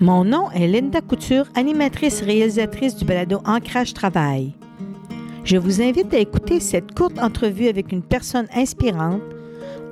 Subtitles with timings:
[0.00, 4.54] Mon nom est Linda Couture, animatrice réalisatrice du balado Ancrage Travail.
[5.44, 9.20] Je vous invite à écouter cette courte entrevue avec une personne inspirante,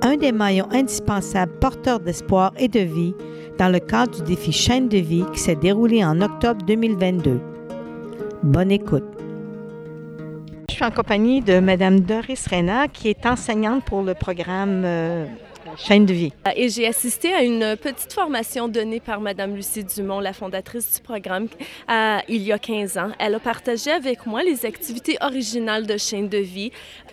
[0.01, 3.13] un des maillons indispensables porteurs d'espoir et de vie
[3.59, 7.39] dans le cadre du défi Chaîne de vie qui s'est déroulé en octobre 2022.
[8.41, 9.20] Bonne écoute.
[10.81, 15.25] En compagnie de Mme Doris Rena, qui est enseignante pour le programme euh,
[15.77, 16.33] chaîne de vie.
[16.55, 21.01] Et j'ai assisté à une petite formation donnée par Mme Lucie Dumont, la fondatrice du
[21.01, 21.47] programme,
[22.27, 23.11] il y a 15 ans.
[23.19, 26.71] Elle a partagé avec moi les activités originales de chaîne de vie.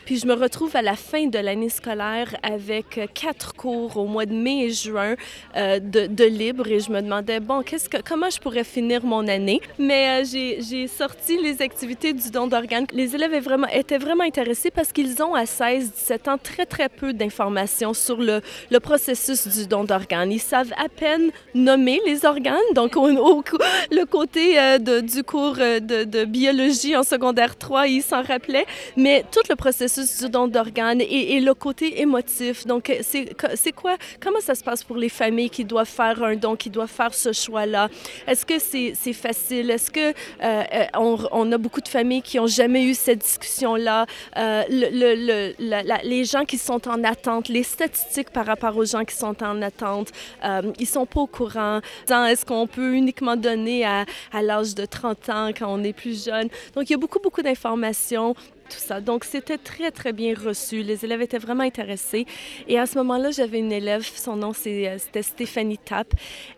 [0.08, 4.24] Puis je me retrouve à la fin de l'année scolaire avec quatre cours au mois
[4.24, 5.16] de mai et juin
[5.54, 9.28] euh, de, libre et je me demandais, bon, qu'est-ce que, comment je pourrais finir mon
[9.28, 9.60] année?
[9.78, 12.86] Mais euh, j'ai sorti les activités du don d'organes.
[12.92, 16.88] Les élèves étaient vraiment, étaient vraiment intéressés parce qu'ils ont à 16-17 ans très, très
[16.88, 18.37] peu d'informations sur le,
[18.70, 20.32] le processus du don d'organes.
[20.32, 26.24] Ils savent à peine nommer les organes, donc le côté euh, du cours euh, de,
[26.24, 28.66] biologie en secondaire 3, ils s'en rappelaient,
[28.96, 32.66] mais tout le processus du don d'organes et, le côté émotif.
[32.66, 36.56] Donc, c'est quoi, comment ça se passe pour les familles qui doivent faire un don,
[36.56, 37.88] qui doivent faire ce choix-là?
[38.26, 39.70] Est-ce que c'est facile?
[39.70, 40.62] Est-ce que euh,
[40.94, 44.06] on, on, a beaucoup de familles qui n'ont jamais eu cette discussion-là?
[44.36, 49.14] le, le, les gens qui sont en attente, les statistiques par rapport aux gens qui
[49.14, 50.08] sont en attente.
[50.44, 51.80] Euh, ils sont pas au courant.
[52.08, 56.24] Est-ce qu'on peut uniquement donner à, à l'âge de 30 ans quand on est plus
[56.24, 56.48] jeune?
[56.74, 58.34] Donc, il y a beaucoup, beaucoup d'informations
[58.68, 59.00] tout ça.
[59.00, 60.82] Donc, c'était très, très bien reçu.
[60.82, 62.26] Les élèves étaient vraiment intéressés.
[62.68, 66.08] Et à ce moment-là, j'avais une élève, son nom, euh, c'était Stéphanie Tapp.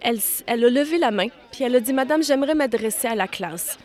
[0.01, 3.29] Elle, elle a levé la main, puis elle a dit, Madame, j'aimerais m'adresser à la
[3.29, 3.79] classe.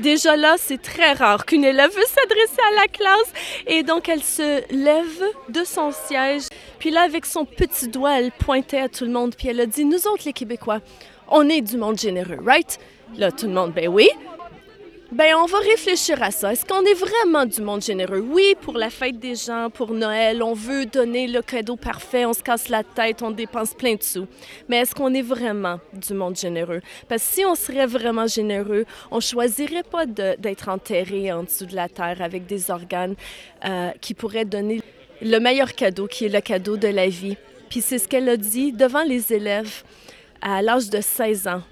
[0.00, 3.32] Déjà là, c'est très rare qu'une élève veut s'adresser à la classe.
[3.66, 6.44] Et donc, elle se lève de son siège.
[6.78, 9.34] Puis là, avec son petit doigt, elle pointait à tout le monde.
[9.36, 10.80] Puis elle a dit, nous autres, les Québécois,
[11.28, 12.78] on est du monde généreux, right?
[13.18, 14.08] Là, tout le monde, ben oui.
[15.20, 16.50] Ben, on va réfléchir à ça.
[16.50, 18.20] Est-ce qu'on est vraiment du monde généreux?
[18.26, 22.32] Oui, pour la fête des gens, pour Noël, on veut donner le cadeau parfait, on
[22.32, 24.26] se casse la tête, on dépense plein de sous.
[24.70, 26.80] Mais est-ce qu'on est vraiment du monde généreux?
[27.06, 31.76] Parce que si on serait vraiment généreux, on choisirait pas d'être enterré en dessous de
[31.76, 33.14] la terre avec des organes
[33.66, 34.80] euh, qui pourraient donner
[35.20, 37.36] le meilleur cadeau, qui est le cadeau de la vie.
[37.68, 39.82] Puis c'est ce qu'elle a dit devant les élèves
[40.40, 41.62] à l'âge de 16 ans.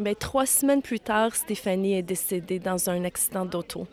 [0.00, 3.86] Bien, trois semaines plus tard, Stéphanie est décédée dans un accident d'auto.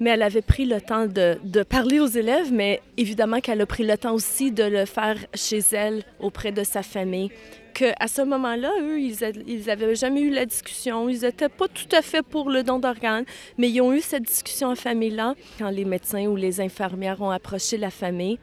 [0.00, 3.84] Mais elle avait pris le temps de, parler aux élèves, mais évidemment qu'elle a pris
[3.84, 7.30] le temps aussi de le faire chez elle, auprès de sa famille.
[7.74, 11.08] Que à ce moment-là, eux, ils n'avaient jamais eu la discussion.
[11.08, 13.24] Ils n'étaient pas tout à fait pour le don d'organes,
[13.56, 15.34] mais ils ont eu cette discussion en famille-là.
[15.60, 18.38] Quand les médecins ou les infirmières ont approché la famille,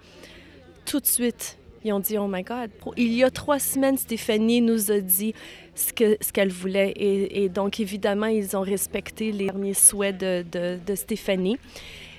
[0.86, 4.60] tout de suite, ils ont dit, oh my God, il y a trois semaines, Stéphanie
[4.60, 5.34] nous a dit
[5.76, 5.94] ce
[6.32, 6.94] qu'elle voulait.
[6.98, 11.58] Et, donc, évidemment, ils ont respecté les derniers souhaits de, de Stéphanie.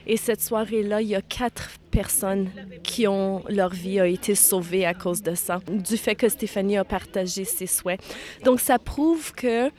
[0.06, 2.48] Et cette soirée-là, il y a quatre personnes
[2.84, 6.76] qui ont leur vie a été sauvée à cause de ça, du fait que Stéphanie
[6.76, 8.00] a partagé ses souhaits.
[8.44, 9.70] Donc, ça prouve que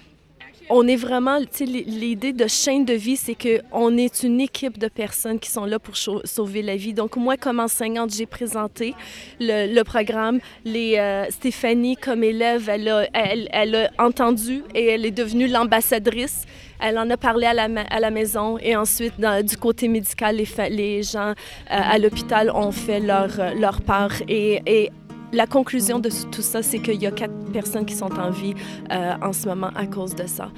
[0.70, 5.40] on est vraiment, l'idée de chaîne de vie, c'est qu'on est une équipe de personnes
[5.40, 6.94] qui sont là pour sauver la vie.
[6.94, 8.94] Donc, moi, comme enseignante, j'ai présenté
[9.40, 10.40] le, programme.
[10.66, 16.46] Les, euh, Stéphanie, comme élève, elle a, entendu et elle est devenue l'ambassadrice.
[16.80, 17.54] Elle en a parlé à
[18.00, 19.14] la, maison et ensuite,
[19.44, 20.36] du côté médical,
[20.70, 21.34] les, gens euh,
[21.68, 24.92] à l'hôpital ont fait leur, part et
[25.34, 28.54] la conclusion de tout ça, c'est qu'il y a quatre personnes qui sont en vie
[28.92, 30.50] euh, en ce moment à cause de ça.